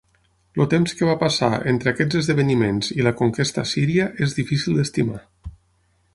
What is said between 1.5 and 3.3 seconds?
entre aquests esdeveniments i la